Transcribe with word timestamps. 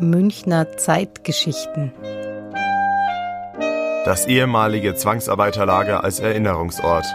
Münchner 0.00 0.76
Zeitgeschichten. 0.76 1.90
Das 4.04 4.26
ehemalige 4.26 4.94
Zwangsarbeiterlager 4.94 6.04
als 6.04 6.20
Erinnerungsort. 6.20 7.06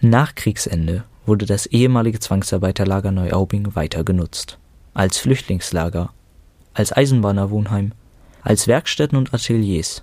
Nach 0.00 0.34
Kriegsende 0.34 1.04
wurde 1.26 1.44
das 1.44 1.66
ehemalige 1.66 2.20
Zwangsarbeiterlager 2.20 3.12
Neuaubing 3.12 3.74
weiter 3.76 4.02
genutzt. 4.02 4.58
Als 4.94 5.18
Flüchtlingslager, 5.18 6.10
als 6.72 6.96
Eisenbahnerwohnheim, 6.96 7.92
als 8.42 8.66
Werkstätten 8.66 9.18
und 9.18 9.34
Ateliers, 9.34 10.02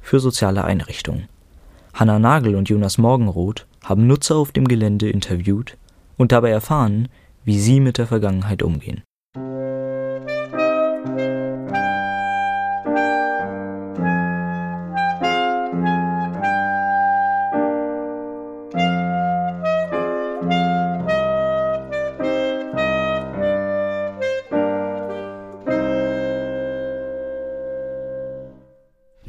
für 0.00 0.18
soziale 0.18 0.64
Einrichtungen. 0.64 1.28
Hanna 1.92 2.18
Nagel 2.18 2.56
und 2.56 2.70
Jonas 2.70 2.96
Morgenroth 2.96 3.66
haben 3.84 4.06
Nutzer 4.06 4.36
auf 4.36 4.52
dem 4.52 4.66
Gelände 4.66 5.10
interviewt 5.10 5.76
und 6.16 6.32
dabei 6.32 6.50
erfahren, 6.50 7.08
wie 7.44 7.58
sie 7.58 7.80
mit 7.80 7.98
der 7.98 8.06
Vergangenheit 8.06 8.62
umgehen. 8.62 9.02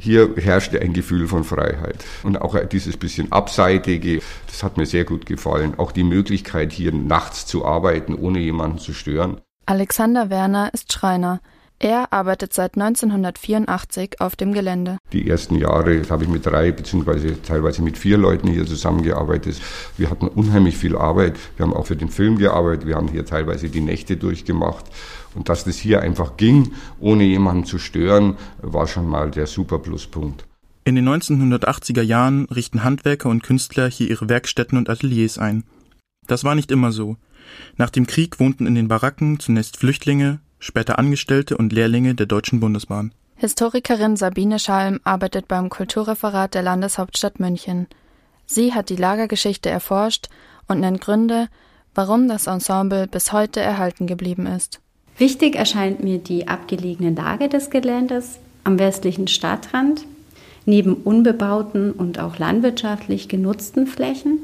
Hier 0.00 0.36
herrschte 0.36 0.80
ein 0.80 0.92
Gefühl 0.92 1.26
von 1.26 1.42
Freiheit. 1.42 2.04
Und 2.22 2.40
auch 2.40 2.56
dieses 2.66 2.96
bisschen 2.96 3.32
Abseitige, 3.32 4.20
das 4.46 4.62
hat 4.62 4.76
mir 4.76 4.86
sehr 4.86 5.04
gut 5.04 5.26
gefallen. 5.26 5.74
Auch 5.76 5.90
die 5.90 6.04
Möglichkeit, 6.04 6.72
hier 6.72 6.92
nachts 6.92 7.46
zu 7.46 7.64
arbeiten, 7.64 8.14
ohne 8.14 8.38
jemanden 8.38 8.78
zu 8.78 8.92
stören. 8.92 9.40
Alexander 9.66 10.30
Werner 10.30 10.72
ist 10.72 10.92
Schreiner. 10.92 11.40
Er 11.80 12.12
arbeitet 12.12 12.52
seit 12.52 12.74
1984 12.74 14.20
auf 14.20 14.34
dem 14.34 14.52
Gelände. 14.52 14.98
Die 15.12 15.30
ersten 15.30 15.54
Jahre 15.54 16.02
habe 16.10 16.24
ich 16.24 16.28
mit 16.28 16.44
drei 16.44 16.72
beziehungsweise 16.72 17.40
teilweise 17.40 17.82
mit 17.82 17.96
vier 17.96 18.18
Leuten 18.18 18.48
hier 18.48 18.66
zusammengearbeitet. 18.66 19.60
Wir 19.96 20.10
hatten 20.10 20.26
unheimlich 20.26 20.76
viel 20.76 20.96
Arbeit. 20.96 21.38
Wir 21.56 21.64
haben 21.64 21.74
auch 21.74 21.86
für 21.86 21.94
den 21.94 22.08
Film 22.08 22.36
gearbeitet. 22.36 22.88
Wir 22.88 22.96
haben 22.96 23.06
hier 23.06 23.24
teilweise 23.24 23.68
die 23.68 23.80
Nächte 23.80 24.16
durchgemacht. 24.16 24.86
Und 25.36 25.48
dass 25.48 25.62
das 25.62 25.76
hier 25.76 26.02
einfach 26.02 26.36
ging, 26.36 26.72
ohne 26.98 27.22
jemanden 27.22 27.64
zu 27.64 27.78
stören, 27.78 28.36
war 28.60 28.88
schon 28.88 29.06
mal 29.06 29.30
der 29.30 29.46
super 29.46 29.78
Pluspunkt. 29.78 30.46
In 30.84 30.96
den 30.96 31.08
1980er 31.08 32.02
Jahren 32.02 32.46
richten 32.46 32.82
Handwerker 32.82 33.28
und 33.28 33.44
Künstler 33.44 33.88
hier 33.88 34.10
ihre 34.10 34.28
Werkstätten 34.28 34.78
und 34.78 34.90
Ateliers 34.90 35.38
ein. 35.38 35.62
Das 36.26 36.42
war 36.42 36.56
nicht 36.56 36.72
immer 36.72 36.90
so. 36.90 37.16
Nach 37.76 37.90
dem 37.90 38.08
Krieg 38.08 38.40
wohnten 38.40 38.66
in 38.66 38.74
den 38.74 38.88
Baracken 38.88 39.38
zunächst 39.38 39.76
Flüchtlinge, 39.76 40.40
später 40.58 40.98
Angestellte 40.98 41.56
und 41.56 41.72
Lehrlinge 41.72 42.14
der 42.14 42.26
Deutschen 42.26 42.60
Bundesbahn. 42.60 43.12
Historikerin 43.36 44.16
Sabine 44.16 44.58
Schalm 44.58 45.00
arbeitet 45.04 45.46
beim 45.46 45.68
Kulturreferat 45.68 46.54
der 46.54 46.62
Landeshauptstadt 46.62 47.38
München. 47.38 47.86
Sie 48.46 48.74
hat 48.74 48.88
die 48.88 48.96
Lagergeschichte 48.96 49.70
erforscht 49.70 50.28
und 50.66 50.80
nennt 50.80 51.00
Gründe, 51.00 51.48
warum 51.94 52.28
das 52.28 52.46
Ensemble 52.46 53.06
bis 53.06 53.32
heute 53.32 53.60
erhalten 53.60 54.06
geblieben 54.06 54.46
ist. 54.46 54.80
Wichtig 55.18 55.56
erscheint 55.56 56.02
mir 56.02 56.18
die 56.18 56.48
abgelegene 56.48 57.10
Lage 57.10 57.48
des 57.48 57.70
Geländes 57.70 58.38
am 58.64 58.78
westlichen 58.78 59.28
Stadtrand, 59.28 60.04
neben 60.64 60.94
unbebauten 60.94 61.92
und 61.92 62.18
auch 62.18 62.38
landwirtschaftlich 62.38 63.28
genutzten 63.28 63.86
Flächen. 63.86 64.38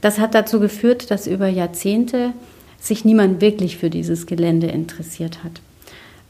Das 0.00 0.18
hat 0.18 0.34
dazu 0.34 0.60
geführt, 0.60 1.10
dass 1.10 1.26
über 1.26 1.48
Jahrzehnte 1.48 2.32
sich 2.78 3.04
niemand 3.04 3.40
wirklich 3.40 3.76
für 3.76 3.90
dieses 3.90 4.26
Gelände 4.26 4.68
interessiert 4.68 5.42
hat. 5.44 5.60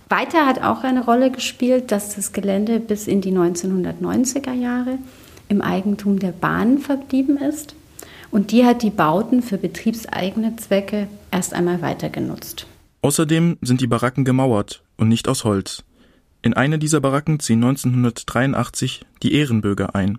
Weiter 0.09 0.47
hat 0.47 0.63
auch 0.63 0.85
eine 0.85 1.05
Rolle 1.05 1.31
gespielt, 1.31 1.93
dass 1.93 2.17
das 2.17 2.33
Gelände 2.33 2.81
bis 2.81 3.07
in 3.07 3.21
die 3.21 3.33
1990er 3.33 4.55
Jahre 4.55 4.99
im 5.49 5.61
Eigentum 5.61 6.19
der 6.19 6.33
Bahn 6.33 6.79
verblieben 6.79 7.37
ist. 7.37 7.75
Und 8.31 8.51
die 8.53 8.65
hat 8.65 8.83
die 8.83 8.91
Bauten 8.91 9.43
für 9.43 9.59
betriebseigene 9.59 10.57
Zwecke 10.57 11.09
erst 11.31 11.55
einmal 11.55 11.83
weiter 11.83 12.11
genutzt. 12.11 12.67
Außerdem 13.03 13.59
sind 13.63 13.81
die 13.81 13.87
Baracken 13.87 14.25
gemauert 14.25 14.83
und 14.97 15.09
nicht 15.09 15.29
aus 15.29 15.45
Holz. 15.45 15.85
In 16.43 16.55
eine 16.55 16.79
dieser 16.79 17.01
Baracken 17.01 17.41
ziehen 17.41 17.63
1983 17.63 19.05
die 19.23 19.35
Ehrenbürger 19.35 19.95
ein. 19.95 20.19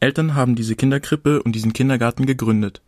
Eltern 0.00 0.34
haben 0.34 0.54
diese 0.54 0.74
Kinderkrippe 0.74 1.42
und 1.42 1.54
diesen 1.54 1.72
Kindergarten 1.72 2.26
gegründet. 2.26 2.82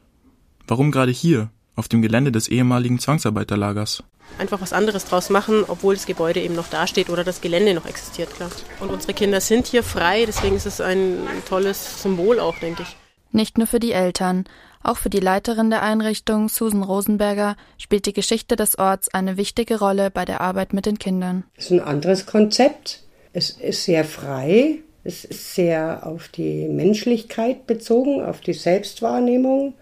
Warum 0.66 0.90
gerade 0.90 1.12
hier? 1.12 1.50
Auf 1.76 1.88
dem 1.88 2.02
Gelände 2.02 2.32
des 2.32 2.48
ehemaligen 2.48 2.98
Zwangsarbeiterlagers. 2.98 4.02
Einfach 4.38 4.60
was 4.60 4.72
anderes 4.72 5.04
draus 5.04 5.30
machen, 5.30 5.64
obwohl 5.68 5.94
das 5.94 6.06
Gebäude 6.06 6.40
eben 6.40 6.54
noch 6.54 6.68
dasteht 6.68 7.10
oder 7.10 7.22
das 7.22 7.40
Gelände 7.40 7.74
noch 7.74 7.86
existiert, 7.86 8.34
klar. 8.34 8.50
Und 8.80 8.90
unsere 8.90 9.14
Kinder 9.14 9.40
sind 9.40 9.66
hier 9.68 9.82
frei, 9.82 10.24
deswegen 10.26 10.56
ist 10.56 10.66
es 10.66 10.80
ein 10.80 11.18
tolles 11.48 12.02
Symbol 12.02 12.40
auch, 12.40 12.58
denke 12.58 12.82
ich. 12.82 12.96
Nicht 13.30 13.58
nur 13.58 13.66
für 13.66 13.78
die 13.78 13.92
Eltern, 13.92 14.44
auch 14.82 14.96
für 14.96 15.10
die 15.10 15.20
Leiterin 15.20 15.70
der 15.70 15.82
Einrichtung, 15.82 16.48
Susan 16.48 16.82
Rosenberger, 16.82 17.56
spielt 17.76 18.06
die 18.06 18.12
Geschichte 18.12 18.56
des 18.56 18.78
Orts 18.78 19.12
eine 19.12 19.36
wichtige 19.36 19.78
Rolle 19.78 20.10
bei 20.10 20.24
der 20.24 20.40
Arbeit 20.40 20.72
mit 20.72 20.86
den 20.86 20.98
Kindern. 20.98 21.44
Es 21.56 21.66
ist 21.66 21.72
ein 21.72 21.80
anderes 21.80 22.26
Konzept. 22.26 23.02
Es 23.32 23.50
ist 23.50 23.84
sehr 23.84 24.04
frei. 24.04 24.78
Es 25.04 25.24
ist 25.24 25.54
sehr 25.54 26.06
auf 26.06 26.28
die 26.28 26.66
Menschlichkeit 26.68 27.66
bezogen, 27.66 28.22
auf 28.22 28.40
die 28.40 28.54
Selbstwahrnehmung 28.54 29.74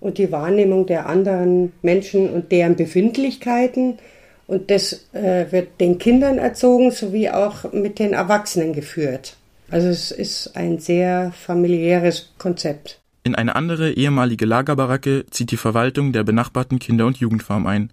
und 0.00 0.18
die 0.18 0.32
Wahrnehmung 0.32 0.86
der 0.86 1.06
anderen 1.06 1.72
Menschen 1.82 2.30
und 2.30 2.52
deren 2.52 2.76
Befindlichkeiten. 2.76 3.98
Und 4.46 4.70
das 4.70 5.06
äh, 5.12 5.46
wird 5.50 5.80
den 5.80 5.98
Kindern 5.98 6.38
erzogen 6.38 6.90
sowie 6.90 7.30
auch 7.30 7.72
mit 7.72 7.98
den 7.98 8.12
Erwachsenen 8.12 8.72
geführt. 8.72 9.36
Also 9.70 9.88
es 9.88 10.10
ist 10.12 10.56
ein 10.56 10.78
sehr 10.78 11.32
familiäres 11.32 12.32
Konzept. 12.38 13.00
In 13.24 13.34
eine 13.34 13.56
andere 13.56 13.92
ehemalige 13.92 14.46
Lagerbaracke 14.46 15.26
zieht 15.30 15.50
die 15.50 15.56
Verwaltung 15.56 16.12
der 16.12 16.22
benachbarten 16.22 16.78
Kinder- 16.78 17.06
und 17.06 17.18
Jugendfarm 17.18 17.66
ein. 17.66 17.92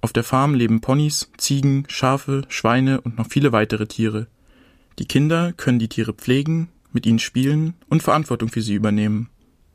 Auf 0.00 0.14
der 0.14 0.24
Farm 0.24 0.54
leben 0.54 0.80
Ponys, 0.80 1.30
Ziegen, 1.36 1.84
Schafe, 1.88 2.42
Schweine 2.48 3.02
und 3.02 3.18
noch 3.18 3.26
viele 3.28 3.52
weitere 3.52 3.86
Tiere. 3.86 4.28
Die 4.98 5.04
Kinder 5.04 5.52
können 5.54 5.78
die 5.78 5.88
Tiere 5.88 6.14
pflegen, 6.14 6.68
mit 6.92 7.04
ihnen 7.04 7.18
spielen 7.18 7.74
und 7.90 8.02
Verantwortung 8.02 8.48
für 8.48 8.62
sie 8.62 8.74
übernehmen. 8.74 9.28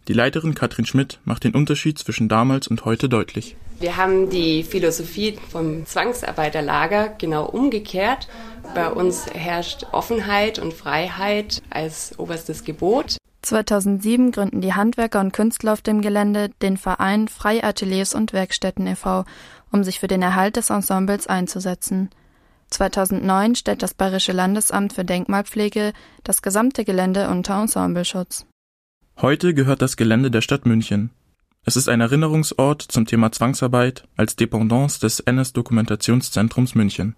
Die 0.07 0.13
Leiterin 0.13 0.53
Katrin 0.53 0.85
Schmidt 0.85 1.19
macht 1.25 1.43
den 1.43 1.55
Unterschied 1.55 1.97
zwischen 1.97 2.29
damals 2.29 2.67
und 2.67 2.85
heute 2.85 3.09
deutlich. 3.09 3.55
Wir 3.79 3.97
haben 3.97 4.29
die 4.29 4.63
Philosophie 4.63 5.37
vom 5.49 5.85
Zwangsarbeiterlager 5.85 7.15
genau 7.17 7.45
umgekehrt. 7.45 8.27
Bei 8.75 8.89
uns 8.89 9.25
herrscht 9.33 9.87
Offenheit 9.91 10.59
und 10.59 10.73
Freiheit 10.73 11.63
als 11.71 12.17
oberstes 12.19 12.63
Gebot. 12.63 13.17
2007 13.41 14.31
gründen 14.31 14.61
die 14.61 14.73
Handwerker 14.73 15.19
und 15.19 15.33
Künstler 15.33 15.73
auf 15.73 15.81
dem 15.81 16.01
Gelände 16.01 16.49
den 16.61 16.77
Verein 16.77 17.27
Freie 17.27 17.63
Ateliers 17.63 18.15
und 18.15 18.31
Werkstätten 18.31 18.87
e.V., 18.87 19.25
um 19.71 19.83
sich 19.83 19.99
für 19.99 20.07
den 20.07 20.21
Erhalt 20.21 20.55
des 20.55 20.69
Ensembles 20.69 21.27
einzusetzen. 21.27 22.09
2009 22.69 23.55
stellt 23.55 23.83
das 23.83 23.93
Bayerische 23.93 24.31
Landesamt 24.31 24.93
für 24.93 25.05
Denkmalpflege 25.05 25.93
das 26.23 26.41
gesamte 26.41 26.85
Gelände 26.85 27.29
unter 27.29 27.61
Ensembleschutz. 27.61 28.45
Heute 29.21 29.53
gehört 29.53 29.81
das 29.81 29.95
Gelände 29.95 30.29
der 30.29 30.41
Stadt 30.41 30.65
München. 30.65 31.09
Es 31.63 31.77
ist 31.77 31.87
ein 31.87 32.01
Erinnerungsort 32.01 32.81
zum 32.81 33.05
Thema 33.05 33.31
Zwangsarbeit 33.31 34.03
als 34.17 34.35
Dependance 34.35 34.99
des 34.99 35.21
NS-Dokumentationszentrums 35.21 36.75
München 36.75 37.15